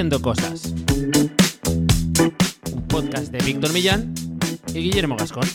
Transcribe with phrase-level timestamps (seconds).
[0.00, 0.72] Haciendo Cosas.
[2.72, 4.14] Un podcast de Víctor Millán
[4.72, 5.46] y Guillermo Gascón.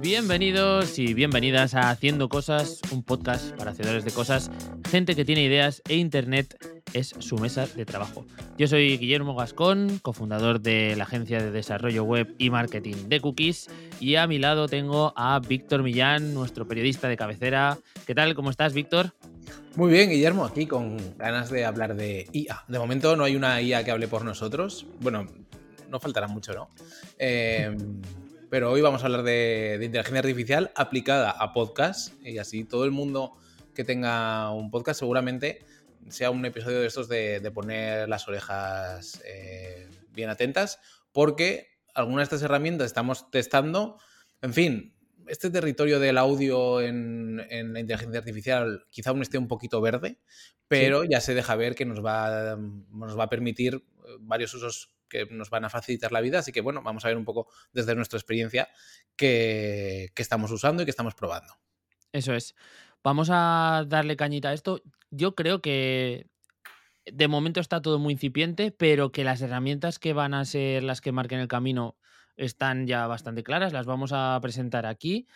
[0.00, 4.52] Bienvenidos y bienvenidas a Haciendo Cosas, un podcast para hacedores de cosas,
[4.88, 6.56] gente que tiene ideas e internet
[6.92, 8.24] es su mesa de trabajo.
[8.58, 13.68] Yo soy Guillermo Gascón, cofundador de la agencia de desarrollo web y marketing de Cookies,
[14.00, 17.78] y a mi lado tengo a Víctor Millán, nuestro periodista de cabecera.
[18.06, 18.34] ¿Qué tal?
[18.34, 19.12] ¿Cómo estás, Víctor?
[19.76, 22.64] Muy bien, Guillermo, aquí con ganas de hablar de IA.
[22.68, 24.86] De momento no hay una IA que hable por nosotros.
[25.00, 25.26] Bueno,
[25.88, 26.70] no faltará mucho, ¿no?
[27.18, 27.76] Eh,
[28.48, 32.84] pero hoy vamos a hablar de, de, inteligencia artificial aplicada a podcast y así todo
[32.84, 33.36] el mundo
[33.74, 35.60] que tenga un podcast seguramente
[36.08, 40.80] sea un episodio de estos de, de poner las orejas eh, bien atentas
[41.12, 43.98] porque algunas de estas herramientas estamos testando,
[44.42, 44.94] en fin,
[45.26, 50.18] este territorio del audio en, en, la inteligencia artificial quizá aún esté un poquito verde,
[50.66, 51.08] pero sí.
[51.10, 53.84] ya se deja ver que nos va, nos va a permitir
[54.20, 56.38] varios usos que nos van a facilitar la vida.
[56.38, 58.68] Así que bueno, vamos a ver un poco desde nuestra experiencia
[59.16, 61.54] qué, qué estamos usando y qué estamos probando.
[62.12, 62.54] Eso es.
[63.02, 64.82] Vamos a darle cañita a esto.
[65.10, 66.26] Yo creo que
[67.06, 71.00] de momento está todo muy incipiente, pero que las herramientas que van a ser las
[71.00, 71.96] que marquen el camino
[72.36, 73.72] están ya bastante claras.
[73.72, 75.26] Las vamos a presentar aquí.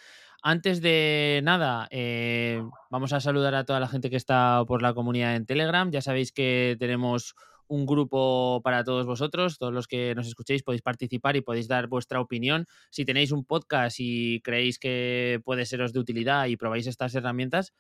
[0.43, 4.93] Antes de nada, eh, vamos a saludar a toda la gente que está por la
[4.93, 5.91] comunidad en Telegram.
[5.91, 7.35] Ya sabéis que tenemos
[7.69, 11.87] un grupo para todos vosotros, todos los que nos escuchéis podéis participar y podéis dar
[11.87, 12.67] vuestra opinión.
[12.91, 17.73] Si tenéis un podcast y creéis que puede seros de utilidad y probáis estas herramientas,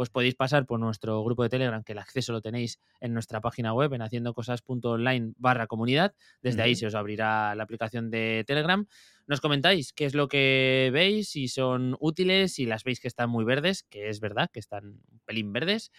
[0.00, 3.42] pues podéis pasar por nuestro grupo de Telegram, que el acceso lo tenéis en nuestra
[3.42, 6.14] página web, en haciendocosas.online barra comunidad.
[6.40, 6.66] Desde uh -huh.
[6.68, 8.86] ahí se os abrirá la aplicación de Telegram.
[9.26, 13.28] Nos comentáis qué es lo que veis, si son útiles, si las veis que están
[13.28, 15.92] muy verdes, que es verdad, que están un pelín verdes,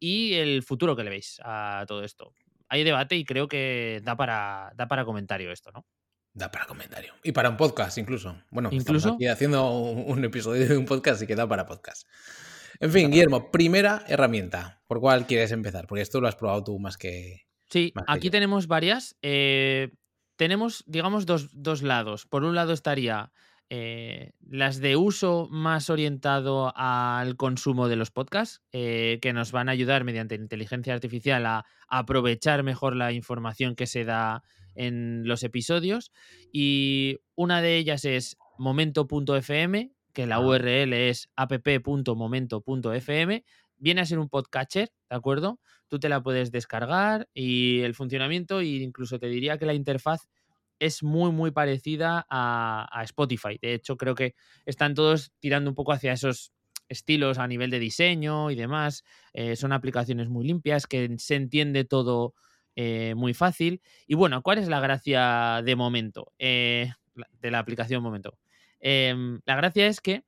[0.00, 2.34] y el futuro que le veis a todo esto
[2.68, 5.84] hay debate y creo que da para, da para comentario esto, ¿no?
[6.32, 7.14] Da para comentario.
[7.22, 8.36] Y para un podcast incluso.
[8.50, 8.96] Bueno, ¿Incluso?
[8.96, 12.08] estamos aquí haciendo un episodio de un podcast y que da para podcast.
[12.80, 14.82] En fin, Guillermo, primera herramienta.
[14.88, 15.86] ¿Por cuál quieres empezar?
[15.86, 17.46] Porque esto lo has probado tú más que.
[17.70, 19.16] Sí, más aquí tenemos varias.
[19.22, 19.92] Eh,
[20.36, 22.26] tenemos, digamos, dos, dos, lados.
[22.26, 23.32] Por un lado estaría
[23.70, 29.68] eh, las de uso más orientado al consumo de los podcasts, eh, que nos van
[29.68, 34.42] a ayudar mediante inteligencia artificial a, a, aprovechar mejor la información que se da
[34.74, 36.12] en los episodios.
[36.52, 43.44] Y una de ellas es momento.fm, que la URL es app.momento.fm.
[43.76, 45.58] Viene a ser un podcatcher, ¿de acuerdo?
[45.88, 50.28] Tú te la puedes descargar y el funcionamiento, e incluso te diría que la interfaz
[50.78, 53.58] es muy, muy parecida a, Spotify.
[53.60, 54.34] De hecho, creo que
[54.66, 56.52] están todos tirando un poco hacia esos
[56.88, 59.04] estilos a nivel de diseño y demás.
[59.32, 62.34] Eh, son aplicaciones muy limpias, que se entiende todo
[62.76, 63.80] eh, muy fácil.
[64.06, 66.32] Y bueno, ¿cuál es la gracia de momento?
[66.38, 66.90] Eh,
[67.40, 68.38] de la aplicación momento.
[68.80, 70.24] Em, la gracia es que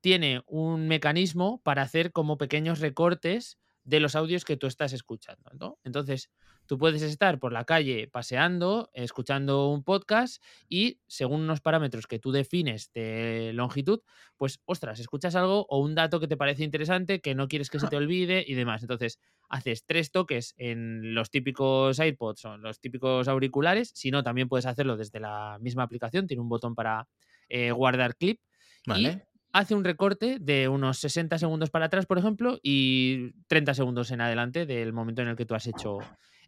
[0.00, 5.78] tiene un mecanismo para hacer como pequeños recortes de los audios que tú estás escuchando.
[5.84, 6.30] Entonces,
[6.72, 12.18] tú puedes estar por la calle paseando, escuchando un podcast y según unos parámetros que
[12.18, 14.00] tú defines de longitud,
[14.38, 17.78] pues, ostras, escuchas algo o un dato que te parece interesante, que no quieres que
[17.78, 18.80] se te olvide y demás.
[18.80, 19.18] Entonces,
[19.50, 24.64] haces tres toques en los típicos iPods o los típicos auriculares, si no, también puedes
[24.64, 27.06] hacerlo desde la misma aplicación, tiene un botón para
[27.50, 28.40] eh, guardar clip.
[28.86, 29.10] Vale.
[29.10, 34.10] Y hace un recorte de unos 60 segundos para atrás, por ejemplo, y 30 segundos
[34.10, 35.98] en adelante del momento en el que tú has hecho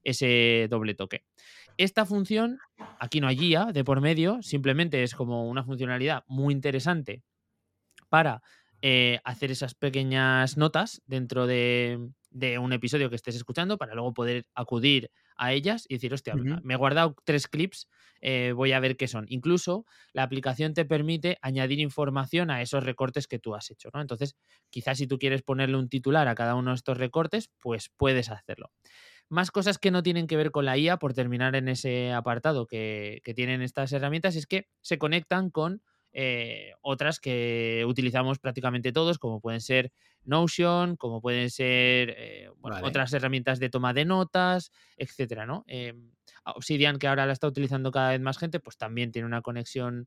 [0.04, 1.24] ese doble toque.
[1.76, 2.58] Esta función,
[3.00, 7.22] aquí no hay guía de por medio, simplemente es como una funcionalidad muy interesante
[8.08, 8.42] para
[8.80, 14.12] eh, hacer esas pequeñas notas dentro de, de, un episodio que estés escuchando para luego
[14.12, 16.60] poder acudir a ellas y decir, hostia, uh -huh.
[16.62, 17.88] me he guardado tres clips,
[18.20, 19.24] eh, voy a ver qué son.
[19.28, 24.00] Incluso la aplicación te permite añadir información a esos recortes que tú has hecho, ¿no?
[24.00, 24.36] Entonces,
[24.70, 28.30] quizás si tú quieres ponerle un titular a cada uno de estos recortes, pues puedes
[28.30, 28.70] hacerlo.
[29.28, 32.66] Más cosas que no tienen que ver con la IA, por terminar en ese apartado
[32.66, 35.82] que, que tienen estas herramientas, es que se conectan con
[36.16, 39.92] eh, otras que utilizamos prácticamente todos, como pueden ser
[40.22, 42.86] Notion, como pueden ser eh, bueno, vale.
[42.86, 45.64] otras herramientas de toma de notas, etcétera, ¿no?
[45.66, 45.92] Eh,
[46.44, 50.06] Obsidian, que ahora la está utilizando cada vez más gente, pues también tiene una conexión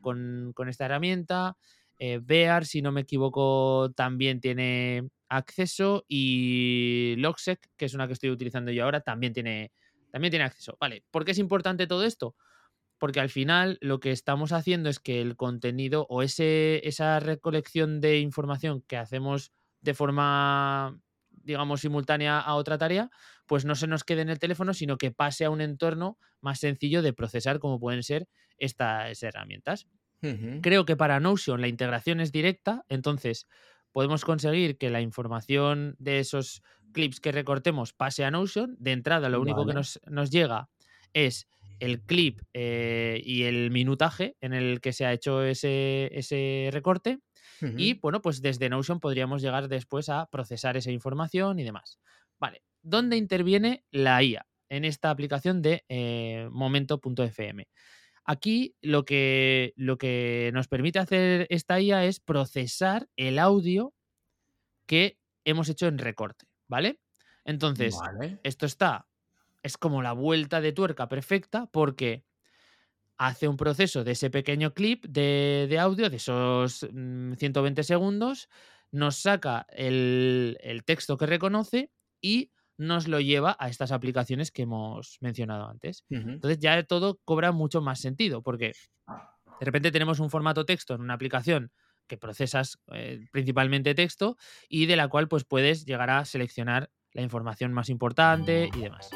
[0.00, 1.58] con, con, esta herramienta.
[1.98, 8.30] Bear, si no me equivoco, también tiene acceso y Logsec, que es una que estoy
[8.30, 9.72] utilizando yo ahora, también tiene,
[10.10, 10.76] también tiene acceso.
[10.80, 12.34] Vale, ¿por qué es importante todo esto?
[12.98, 18.20] porque al final lo que estamos haciendo es que el contenido o esa recolección de
[18.20, 20.98] información que hacemos de forma,
[21.30, 23.10] digamos, simultánea a otra tarea,
[23.46, 26.60] pues no se nos quede en el teléfono, sino que pase a un entorno más
[26.60, 28.28] sencillo de procesar, como pueden ser
[28.58, 29.86] estas herramientas.
[30.60, 33.46] Creo que para Notion la integración es directa, entonces
[33.92, 38.76] podemos conseguir que la información de esos clips que recortemos pase a Notion.
[38.78, 40.68] De entrada, lo único que nos, nos, llega
[41.12, 41.46] es
[41.78, 47.20] el clip eh, y el minutaje en el que se ha hecho ese, ese recorte.
[47.78, 51.98] Y bueno, pues desde Notion podríamos llegar después a procesar esa información y demás.
[52.38, 54.46] Vale, ¿dónde interviene la IA?
[54.68, 57.66] En esta aplicación de eh, momento.fm.
[58.26, 63.94] Aquí lo que, lo que nos permite hacer esta IA es procesar el audio
[64.86, 67.00] que hemos hecho en recorte, ¿vale?
[67.44, 67.96] Entonces,
[68.42, 69.06] esto está,
[69.62, 72.24] es como la vuelta de tuerca perfecta porque
[73.16, 78.48] hace un proceso de ese pequeño clip de, audio, de esos 120 mm, segundos,
[78.90, 84.62] nos saca el, el texto que reconoce y nos lo lleva a estas aplicaciones que
[84.62, 86.04] hemos mencionado antes.
[86.10, 88.72] Entonces ya todo cobra mucho más sentido, porque
[89.06, 91.72] de repente tenemos un formato texto en una aplicación
[92.06, 94.36] que procesas eh, principalmente texto
[94.68, 99.10] y de la cual pues puedes llegar a seleccionar la información más importante y demás.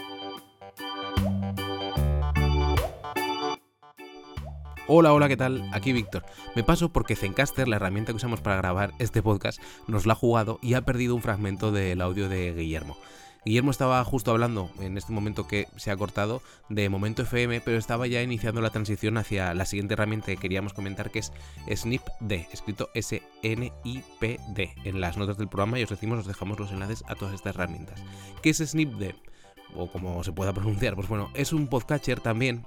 [4.93, 5.62] Hola, hola, ¿qué tal?
[5.73, 6.25] Aquí Víctor.
[6.57, 10.17] Me paso porque Zencaster, la herramienta que usamos para grabar este podcast, nos la ha
[10.17, 12.97] jugado y ha perdido un fragmento del audio de Guillermo.
[13.45, 17.79] Guillermo estaba justo hablando en este momento que se ha cortado de Momento FM, pero
[17.79, 21.33] estaba ya iniciando la transición hacia la siguiente herramienta que queríamos comentar, que es
[21.75, 24.75] SnipD, escrito S-N-I-P-D.
[24.85, 27.55] En las notas del programa y os decimos, os dejamos los enlaces a todas estas
[27.55, 28.03] herramientas.
[28.43, 29.15] ¿Qué es SnipD?
[29.75, 32.67] O como se pueda pronunciar, pues bueno, es un podcatcher también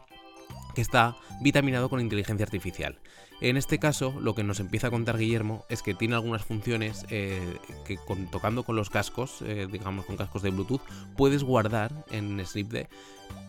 [0.74, 2.98] que está vitaminado con inteligencia artificial.
[3.44, 7.06] En este caso, lo que nos empieza a contar Guillermo es que tiene algunas funciones
[7.10, 8.00] eh, que
[8.32, 10.80] tocando con los cascos, eh, digamos con cascos de Bluetooth,
[11.18, 12.86] puedes guardar en SnipD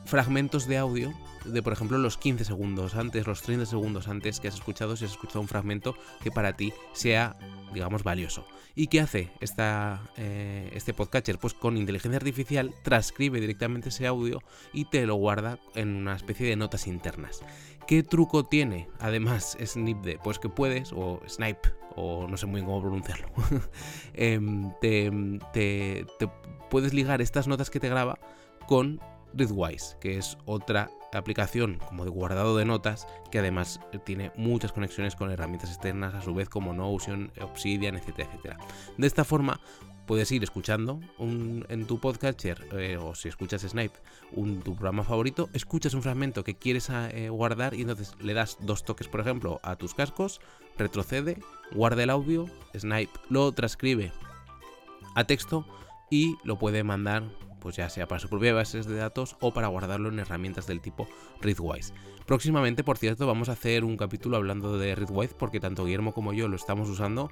[0.05, 1.15] fragmentos de audio
[1.45, 5.05] de, por ejemplo, los 15 segundos antes, los 30 segundos antes que has escuchado, si
[5.05, 7.37] has escuchado un fragmento que para ti sea,
[7.73, 8.47] digamos, valioso.
[8.75, 11.39] ¿Y qué hace esta, eh, este podcatcher?
[11.39, 14.43] Pues con inteligencia artificial transcribe directamente ese audio
[14.73, 17.43] y te lo guarda en una especie de notas internas.
[17.87, 20.19] ¿Qué truco tiene además SnipD?
[20.23, 23.29] Pues que puedes, o Snipe, o no sé muy bien cómo pronunciarlo,
[24.15, 26.07] em, te
[26.71, 28.19] puedes ligar estas notas que te graba
[28.67, 29.01] con
[29.35, 35.15] Readwise, que es otra aplicación como de guardado de notas que además tiene muchas conexiones
[35.15, 38.59] con herramientas externas a su vez como Notion, Obsidian, etcétera, etcétera.
[38.99, 39.61] De esta forma
[40.07, 43.99] puedes ir escuchando en tu podcatcher eh, o si escuchas Snipe
[44.33, 48.59] un, tu programa favorito, escuchas un fragmento que quieres eh, guardar y entonces le das
[48.61, 50.41] dos toques por ejemplo a tus cascos,
[50.77, 51.39] retrocede,
[51.73, 52.47] guarda el audio,
[52.77, 54.13] Snipe lo transcribe
[55.15, 55.67] a texto
[56.11, 57.25] y lo puede mandar
[57.61, 60.83] pues ya sea para su propia base de datos o para guardarlo en herramientas del
[60.83, 61.09] tipo
[61.41, 61.95] Readwise.
[62.27, 66.33] Próximamente, por cierto, vamos a hacer un capítulo hablando de Readwise porque tanto Guillermo como
[66.33, 67.31] yo lo estamos usando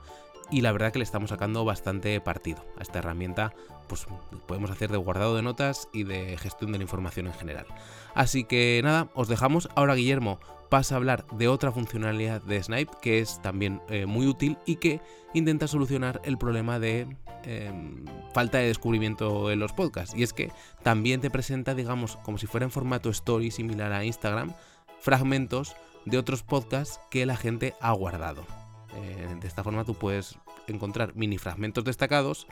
[0.50, 3.54] y la verdad que le estamos sacando bastante partido a esta herramienta,
[3.88, 4.06] pues
[4.46, 7.66] podemos hacer de guardado de notas y de gestión de la información en general.
[8.14, 9.70] Así que nada, os dejamos.
[9.74, 10.38] Ahora Guillermo
[10.68, 14.76] pasa a hablar de otra funcionalidad de Snipe que es también eh, muy útil y
[14.76, 15.00] que
[15.34, 20.14] intenta solucionar el problema de em, falta de descubrimiento en los podcasts.
[20.16, 20.50] Y es que
[20.82, 24.54] también te presenta, digamos, como si fuera en formato story similar a Instagram,
[25.02, 28.46] fragmentos de otros podcasts que la gente ha guardado.
[28.94, 32.46] Eh, de esta forma tú puedes encontrar mini fragmentos destacados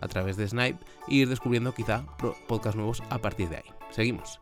[0.00, 2.04] a través de Snipe e ir descubriendo quizá
[2.48, 3.70] podcasts nuevos a partir de ahí.
[3.90, 4.40] Seguimos.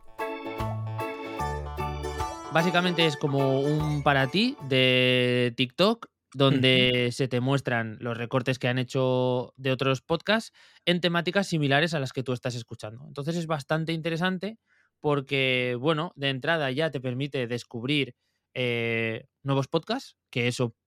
[2.51, 8.67] Básicamente es como un para ti de TikTok donde se te muestran los recortes que
[8.67, 10.51] han hecho de otros podcasts
[10.85, 13.05] en temáticas similares a las que tú estás escuchando.
[13.07, 14.57] Entonces es bastante interesante
[15.03, 18.15] porque, bueno, de entrada ya te permite descubrir
[18.53, 20.77] eh, nuevos podcasts, que eso,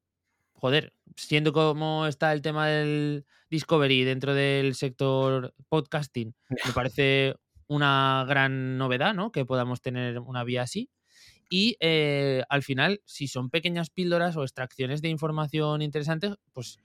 [0.55, 7.35] joder, siendo como está el tema del Discovery dentro del sector podcasting, me parece
[7.67, 9.33] una gran novedad, ¿no?
[9.33, 10.89] Que podamos tener una vía así.
[11.51, 16.79] Y eh, al final, si son pequeñas píldoras o extracciones de información interesante, pues,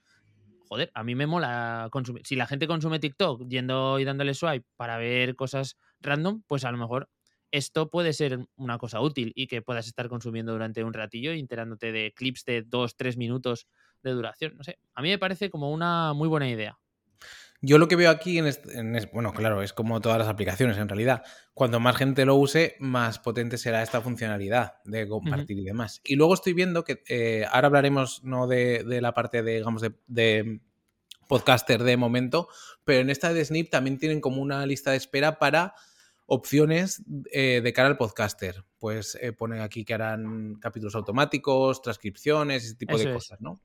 [0.67, 2.25] joder, a mí me mola consumir.
[2.25, 6.71] Si la gente consume TikTok yendo y dándole swipe para ver cosas random, pues a
[6.73, 7.09] lo mejor
[7.51, 11.91] esto puede ser una cosa útil y que puedas estar consumiendo durante un ratillo enterándote
[11.91, 13.67] de clips de dos, tres minutos
[14.03, 14.55] de duración.
[14.57, 16.77] No sé, a mí me parece como una muy buena idea.
[17.63, 21.21] Yo lo que veo aquí, en, bueno, claro, es como todas las aplicaciones en realidad.
[21.53, 26.01] Cuando más gente lo use, más potente será esta funcionalidad de compartir y demás.
[26.03, 30.59] Y luego estoy viendo que eh, ahora hablaremos no de, la parte de, digamos, de,
[31.27, 32.49] podcaster de momento,
[32.83, 35.75] pero en esta de Snip también tienen como una lista de espera para
[36.33, 38.63] opciones eh, de cara al podcaster.
[38.79, 43.59] Pues eh, ponen aquí que harán capítulos automáticos, transcripciones, ese tipo de cosas, ¿no?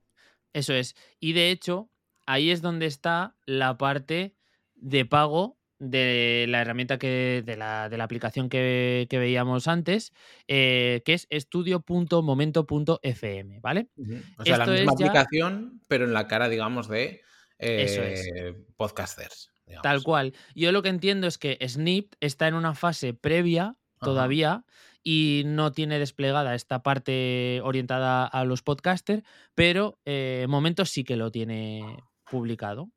[0.51, 0.93] Eso es.
[1.21, 1.89] Y de hecho,
[2.25, 4.35] ahí es donde está la parte
[4.75, 10.11] de pago de la herramienta que, de, la, aplicación que, veíamos antes,
[10.49, 13.87] eh, que es estudio.momento.fm, ¿vale?
[14.37, 17.21] O sea, la misma aplicación, pero en la cara, digamos, de
[17.59, 19.51] eh, podcasters.
[19.81, 20.33] Tal cual.
[20.55, 24.65] Yo lo que entiendo es que Snip está en una fase previa todavía
[25.03, 29.23] y no tiene desplegada esta parte orientada a los podcasters,
[29.55, 32.89] pero eh, Momentos sí que lo tiene publicado.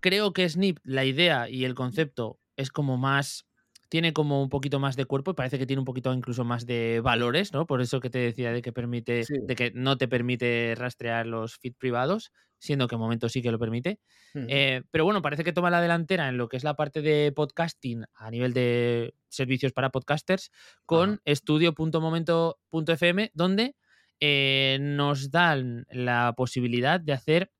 [0.00, 3.47] Creo que Snip, la idea y el concepto es como más
[3.88, 6.66] tiene como un poquito más de cuerpo y parece que tiene un poquito incluso más
[6.66, 7.66] de valores, ¿no?
[7.66, 11.56] Por eso que te decía de que permite, de que no te permite rastrear los
[11.56, 13.98] feeds privados, siendo que en momento sí que lo permite.
[14.34, 17.32] Eh, pero bueno, parece que toma la delantera en lo que es la parte de
[17.32, 20.50] podcasting a nivel de servicios para podcasters
[20.84, 23.76] con estudio.momento.fm, donde
[24.20, 27.50] eh, nos dan la posibilidad de hacer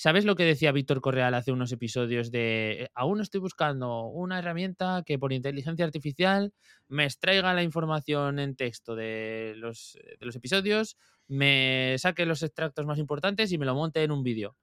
[0.00, 4.38] ¿Sabes lo que decía Víctor Correal hace unos episodios de eh, aún estoy buscando una
[4.38, 6.54] herramienta que por inteligencia artificial
[6.86, 12.44] me extraiga la información en texto de los, eh, de los episodios, me saque los
[12.44, 14.56] extractos más importantes y me lo monte en un vídeo?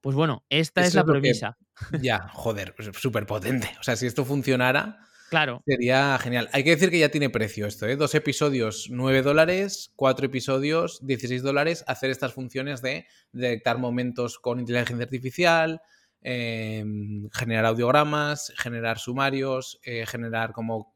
[0.00, 1.56] Pues bueno, esta es la premisa.
[2.02, 3.70] ya, joder, súper potente.
[3.78, 4.98] O sea, si esto funcionara,
[5.30, 5.62] Claro.
[5.64, 6.50] Sería genial.
[6.52, 7.94] Hay que decir que ya tiene precio esto, ¿eh?
[7.94, 14.58] Dos episodios, 9 dólares, cuatro episodios, 16 dólares, hacer estas funciones de detectar momentos con
[14.58, 15.82] inteligencia artificial,
[16.20, 20.92] em, generar audiogramas, generar sumarios, eh, generar como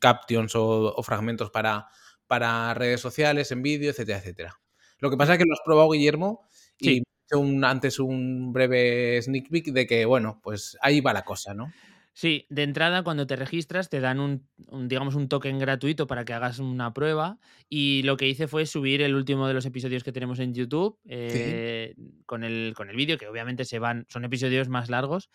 [0.00, 1.86] captions o, fragmentos para,
[2.26, 4.60] para, redes sociales, en vídeo, etcétera, etcétera.
[4.98, 6.48] Lo que pasa es que lo has probado, Guillermo,
[6.80, 6.98] y
[7.30, 11.54] he un, antes un breve sneak peek de que, bueno, pues ahí va la cosa,
[11.54, 11.72] ¿no?
[12.18, 14.48] Sí, de entrada cuando te registras te dan un,
[14.88, 19.02] digamos un token gratuito para que hagas una prueba y lo que hice fue subir
[19.02, 21.94] el último de los episodios que tenemos en YouTube eh,
[22.24, 25.28] con el, con el vídeo que obviamente se van, son episodios más largos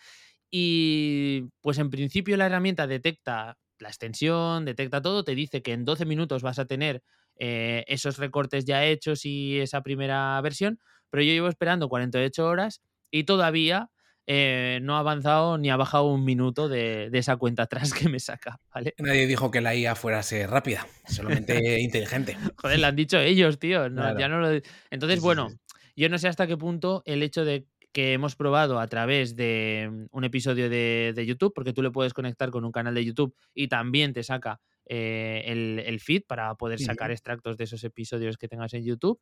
[0.50, 5.84] y pues en principio la herramienta detecta la extensión, detecta todo, te dice que en
[5.84, 7.04] 12 minutos vas a tener
[7.36, 12.82] eh, esos recortes ya hechos y esa primera versión, pero yo llevo esperando 48 horas
[13.08, 13.91] y todavía
[14.26, 18.20] eh, no ha avanzado ni ha bajado un minuto de, esa cuenta atrás que me
[18.20, 18.94] saca, ¿vale?
[18.98, 22.36] Nadie dijo que la IA fuera ser rápida, solamente inteligente.
[22.56, 23.88] Joder, lo han dicho ellos, tío.
[24.18, 24.60] ya no
[24.90, 25.48] Entonces, bueno,
[25.96, 29.88] yo no sé hasta qué punto el hecho de que hemos probado a través de
[29.90, 33.34] mm, un episodio de, YouTube, porque tú le puedes conectar con un canal de YouTube
[33.54, 38.48] y también te saca eh, el, feed para poder sacar extractos de esos episodios que
[38.48, 39.20] tengas en YouTube.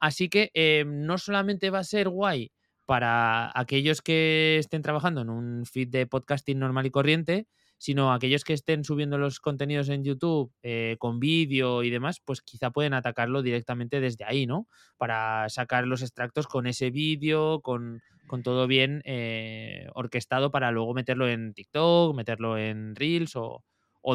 [0.00, 2.50] Así que eh, no solamente va a ser guay
[2.88, 8.44] para aquellos que estén trabajando en un feed de podcasting normal y corriente, sino aquellos
[8.44, 12.94] que estén subiendo los contenidos en YouTube eh, con vídeo y demás, pues quizá pueden
[12.94, 14.68] atacarlo directamente desde ahí, ¿no?
[14.96, 18.00] Para sacar los extractos con ese vídeo, con,
[18.42, 23.62] todo bien eh, orquestado para luego meterlo en TikTok, meterlo en Reels o,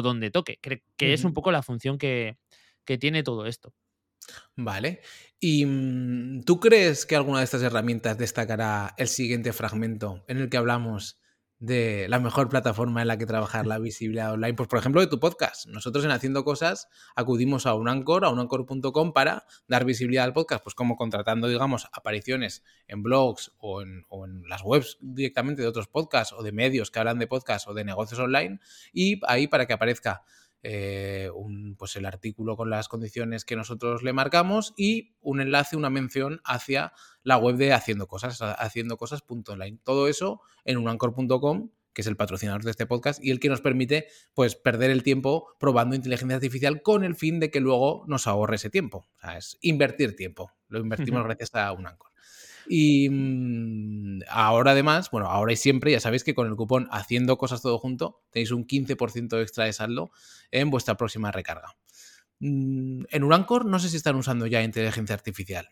[0.02, 0.58] donde toque.
[0.60, 2.38] que es un poco la función que,
[2.84, 3.72] que tiene todo esto.
[4.56, 5.00] Vale.
[5.40, 10.48] ¿Y mm, tú crees que alguna de estas herramientas destacará el siguiente fragmento en el
[10.48, 11.20] que hablamos
[11.58, 14.54] de la mejor plataforma en la que trabajar la visibilidad online?
[14.54, 15.66] Pues por ejemplo de tu podcast.
[15.66, 20.32] Nosotros en Haciendo Cosas acudimos a un Anchor, a un Anchor.com para dar visibilidad al
[20.32, 24.04] podcast, pues como contratando, digamos, apariciones en blogs o en
[24.48, 27.84] las webs directamente de otros podcasts o de medios que hablan de podcasts o de
[27.84, 28.60] negocios online
[28.92, 30.22] y ahí para que aparezca
[30.66, 35.76] eh, un, pues el artículo con las condiciones que nosotros le marcamos y un enlace,
[35.76, 39.78] una mención hacia la web de Haciendo Cosas, haciendo cosas.online.
[39.84, 43.60] Todo eso en unancor.com que es el patrocinador de este podcast y el que nos
[43.60, 48.26] permite pues perder el tiempo probando inteligencia artificial con el fin de que luego nos
[48.26, 49.06] ahorre ese tiempo.
[49.16, 50.50] O sea, es invertir tiempo.
[50.68, 52.13] Lo invertimos gracias a Unancor.
[52.66, 57.36] Y mm, ahora además, bueno, ahora y siempre, ya sabéis que con el cupón haciendo
[57.36, 60.10] cosas todo junto, tenéis un 15% extra de saldo
[60.50, 61.74] en vuestra próxima recarga.
[62.40, 65.68] Mm, en Urancor no sé si están usando ya inteligencia artificial.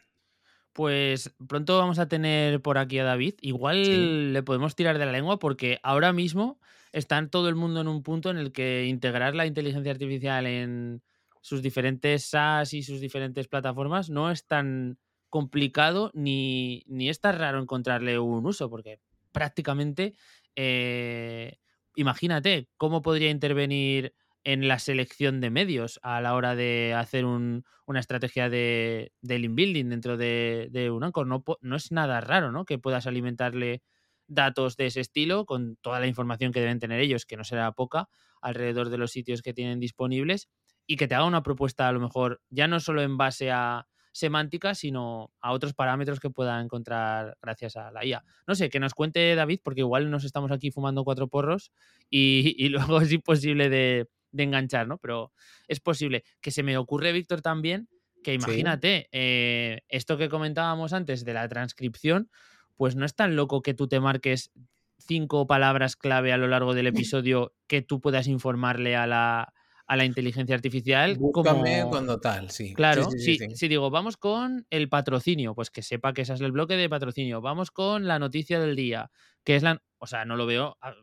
[0.73, 3.35] Pues pronto vamos a tener por aquí a David.
[3.43, 6.59] Igual le podemos tirar de la lengua porque ahora mismo
[6.93, 11.03] está todo el mundo en un punto en el que integrar la inteligencia artificial en
[11.43, 14.99] sus diferentes SaaS y sus diferentes plataformas no es tan
[15.33, 19.01] complicado ni, ni es tan raro encontrarle un uso, porque
[19.33, 20.12] prácticamente,
[20.57, 21.57] eh,
[21.97, 27.65] imagínate cómo podría intervenir en la selección de medios a la hora de hacer una
[27.99, 31.27] estrategia de, link building dentro de, de un Anchor.
[31.27, 32.67] No, no, es nada raro ¿no?
[32.67, 33.83] que puedas alimentarle
[34.27, 37.73] datos de ese estilo con toda la información que deben tener ellos, que no será
[37.73, 38.11] poca,
[38.43, 40.51] alrededor de los sitios que tienen disponibles
[40.87, 43.87] y que te haga una propuesta a lo mejor ya no solo en base a
[44.12, 48.25] semántica, sino a otros parámetros que pueda encontrar gracias a la IA.
[48.47, 51.73] No sé, que nos cuente David, porque igual nos estamos aquí fumando cuatro porros
[52.11, 54.99] y, luego es imposible de, enganchar, ¿no?
[54.99, 55.33] Pero
[55.66, 56.25] es posible.
[56.40, 57.88] Que se me ocurre, Víctor, también,
[58.23, 62.31] que imagínate, eh, esto que comentábamos antes de la transcripción,
[62.76, 64.52] pues no es tan loco que tú te marques
[64.99, 69.52] cinco palabras clave a lo largo del episodio que tú puedas informarle a la,
[69.87, 71.17] a la inteligencia artificial.
[71.17, 71.91] Búscame como...
[71.91, 72.75] cuando tal, sí.
[72.75, 76.53] Claro, sí, si digo, vamos con el patrocinio, pues que sepa que ese es el
[76.53, 77.41] bloque de patrocinio.
[77.41, 79.11] Vamos con la noticia del día,
[79.45, 79.83] que es la.
[79.99, 80.95] O sea, no lo veo ah,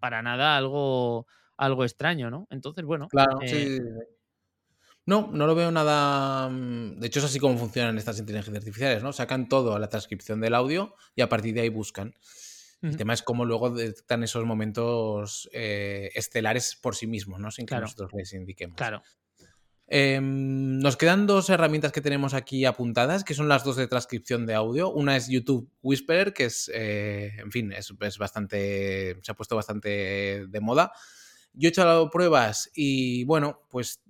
[0.00, 1.26] para nada algo,
[1.56, 2.46] algo extraño, ¿no?
[2.50, 3.08] Entonces, bueno.
[3.08, 3.56] Claro, sí.
[3.56, 3.80] Eh
[5.08, 6.50] no, no lo veo nada.
[6.50, 9.14] Mm, de hecho, es así como funcionan estas inteligencias artificiales, ¿no?
[9.14, 12.14] Sacan todo a la transcripción del audio y a partir de ahí buscan.
[12.80, 17.50] El tema es cómo luego detectan esos momentos eh, estelares por sí mismos, ¿no?
[17.50, 18.76] Sin que nosotros les indiquemos.
[18.76, 19.02] Claro.
[19.90, 24.46] Em, nos quedan dos herramientas que tenemos aquí apuntadas, que son las dos de transcripción
[24.46, 24.90] de audio.
[24.92, 30.46] Una es YouTube Whisperer, que es, eh, en fin, es, bastante, se ha puesto bastante
[30.46, 30.92] de moda.
[31.54, 34.02] Yo he hecho pruebas y, bueno, pues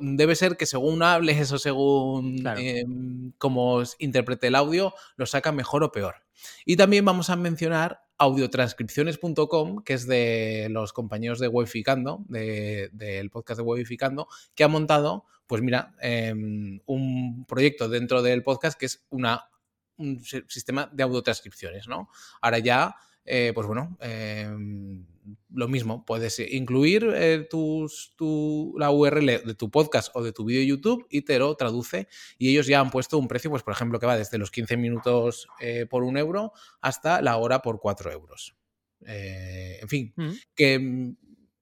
[0.00, 5.84] debe ser que según hables o según em, cómo interprete el audio, lo saca mejor
[5.84, 6.16] o peor.
[6.64, 13.58] Y también vamos a mencionar audiotranscripciones.com, que es de los compañeros de Webificando, del podcast
[13.58, 19.04] de Webificando, que ha montado, pues mira, em, un proyecto dentro del podcast que es
[19.10, 19.48] una,
[19.96, 22.08] un sistema de audiotranscripciones, ¿no?
[22.40, 25.06] Ahora ya eh, pues bueno, em,
[25.50, 30.44] lo mismo, puedes incluir eh, tus, tu, la URL de tu podcast o de tu
[30.44, 32.08] vídeo de YouTube y te lo traduce.
[32.38, 34.76] Y ellos ya han puesto un precio, pues por ejemplo, que va desde los 15
[34.76, 38.56] minutos eh, por un euro hasta la hora por 4 euros.
[39.04, 40.30] en fin, mm.
[40.54, 41.16] que mm,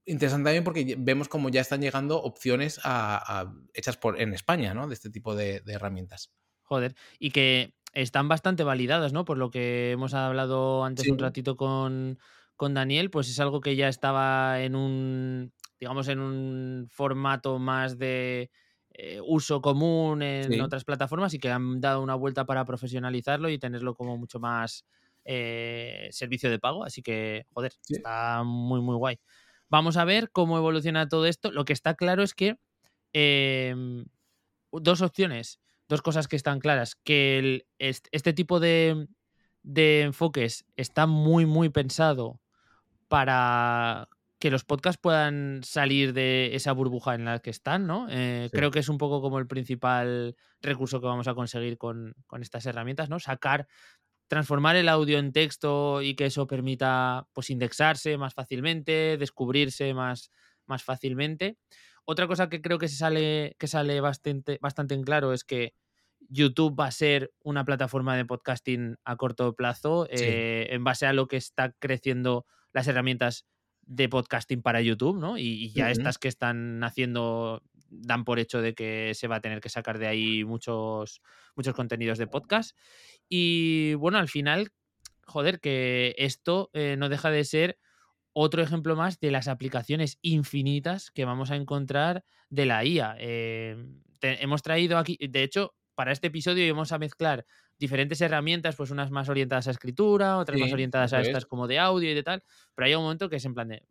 [0.06, 4.88] interesante también porque vemos como ya están llegando opciones a, hechas por, en España, ¿no?
[4.88, 6.32] De este tipo de, de herramientas.
[6.62, 9.24] Joder, y que están bastante validadas, ¿no?
[9.24, 12.18] Por lo que hemos hablado antes un ratito con,
[12.56, 17.98] con, Daniel, pues es algo que ya estaba en un, digamos, en un formato más
[17.98, 18.50] de
[18.92, 23.58] eh, uso común en otras plataformas y que han dado una vuelta para profesionalizarlo y
[23.58, 24.84] tenerlo como mucho más
[25.24, 26.84] eh, servicio de pago.
[26.84, 29.18] Así que, joder, está muy, muy guay.
[29.68, 31.52] Vamos a ver cómo evoluciona todo esto.
[31.52, 32.56] Lo que está claro es que
[33.12, 34.04] em,
[34.72, 39.08] dos opciones dos cosas que están claras, que este tipo de,
[39.64, 42.40] enfoques está muy, muy pensado
[43.08, 48.06] para que los podcasts puedan salir de esa burbuja en la que están, ¿no?
[48.08, 52.14] Eh, creo que es un poco como el principal recurso que vamos a conseguir con,
[52.40, 53.18] estas herramientas, ¿no?
[53.18, 53.66] Sacar,
[54.28, 60.30] transformar el audio en texto y que eso permita, pues, indexarse más fácilmente, descubrirse más,
[60.66, 61.58] más fácilmente.
[62.10, 65.74] Otra cosa que creo que se sale, que sale bastante, bastante en claro es que
[66.28, 71.12] YouTube va a ser una plataforma de podcasting a corto plazo eh, en base a
[71.12, 73.46] lo que está creciendo las herramientas
[73.82, 75.38] de podcasting para YouTube, ¿no?
[75.38, 79.60] Y, ya estas que están haciendo dan por hecho de que se va a tener
[79.60, 81.22] que sacar de ahí muchos,
[81.54, 82.76] muchos contenidos de podcast.
[83.28, 84.72] Y bueno, al final,
[85.26, 87.78] joder, que esto eh, no deja de ser
[88.32, 93.16] otro ejemplo más de las aplicaciones infinitas que vamos a encontrar de la IA.
[93.18, 93.76] Eh,
[94.22, 97.44] hemos traído aquí, de hecho, para este episodio íbamos a mezclar
[97.78, 101.78] diferentes herramientas, pues unas más orientadas a escritura, otras más orientadas a estas como de
[101.78, 102.42] audio y de tal,
[102.74, 103.82] pero hay un momento que es en plan de,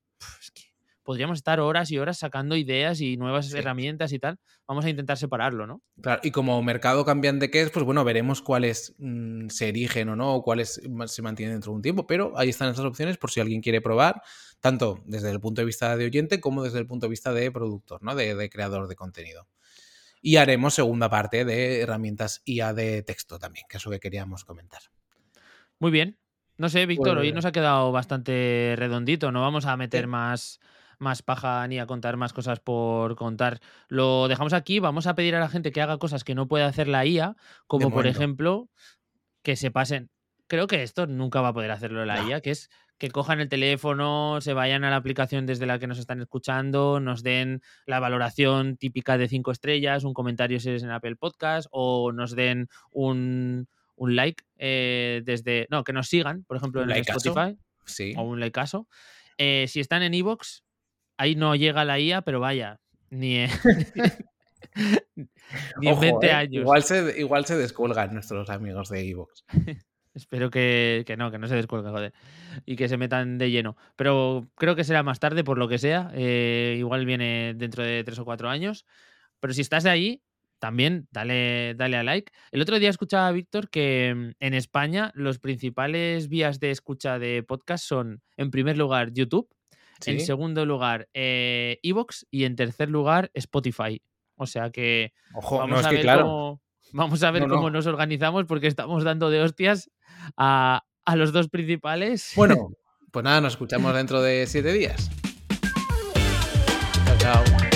[0.42, 0.69] es que
[1.10, 5.18] podríamos estar horas y horas sacando ideas y nuevas herramientas y tal, vamos a intentar
[5.18, 5.82] separarlo, ¿no?
[6.00, 10.16] Claro, y como mercado cambiante que es, pues bueno, veremos cuáles mm, se erigen o
[10.16, 13.32] no, o cuáles se mantienen dentro de un tiempo, pero ahí están estas opciones por
[13.32, 14.22] si alguien quiere probar,
[14.60, 17.52] tanto desde el punto de vista de oyente como desde el punto de vista de
[17.52, 18.14] productor, ¿no?
[18.14, 19.48] de creador de contenido.
[20.22, 24.46] Y haremos segunda parte de herramientas IA de texto también, que es lo que queríamos
[24.46, 24.82] comentar.
[25.80, 26.20] Muy bien.
[26.60, 29.32] No sé, Víctor, hoy nos pues ha quedado bastante redondito.
[29.32, 30.60] No vamos a meter más,
[31.00, 33.60] más paja ni a contar más cosas por contar.
[33.88, 34.80] Lo dejamos aquí.
[34.80, 37.36] Vamos a pedir a la gente que haga cosas que no puede hacer la IA,
[37.68, 38.70] como por ejemplo
[39.42, 40.10] que se pasen.
[40.48, 43.48] Creo que esto nunca va a poder hacerlo la IA, que es que cojan el
[43.48, 48.02] teléfono, se vayan a la aplicación desde la que nos están escuchando, nos den la
[48.02, 52.68] valoración típica de cinco estrellas, un comentario si es en Apple Podcast, o nos den
[52.92, 55.66] un, un like eh, desde.
[55.70, 56.98] No, que nos sigan, por ejemplo, ¿Un en?
[56.98, 58.14] Spotify Sí.
[58.18, 58.88] o un likeazo.
[59.38, 60.66] Eh, si están en Evox,
[61.20, 62.80] ahí no llega la IA, pero vaya,
[63.10, 63.50] ni en,
[65.80, 66.62] ni en Ojo, 20 eh, años.
[66.62, 69.44] Igual se, igual se descuelgan nuestros amigos de Evox.
[70.16, 72.14] Espero que, que no, que no se descuelgue, joder.
[72.66, 73.78] Y que se metan de lleno.
[73.96, 76.12] Pero creo que será más tarde, por lo que sea.
[76.16, 78.86] eh, igual viene dentro de tres o cuatro años.
[79.40, 80.24] Pero si estás ahí,
[80.58, 82.32] también dale, dale a like.
[82.52, 87.20] El otro día escuchaba a Víctor que mm, en España los principales vías de escucha
[87.20, 89.48] de podcast son, en primer lugar, YouTube.
[90.06, 92.26] En segundo lugar, eh, Evox.
[92.32, 94.02] Y en tercer lugar, Spotify.
[94.36, 96.22] O sea que Ojo, vamos no es a que ver claro.
[96.24, 96.62] cómo,
[96.94, 97.78] vamos a ver No, cómo no.
[97.78, 99.90] nos organizamos porque estamos dando de hostias
[100.38, 102.32] a, a los dos principales.
[102.36, 102.70] Bueno,
[103.12, 105.10] pues nada, nos escuchamos dentro de siete días.
[107.06, 107.69] Chao, chao.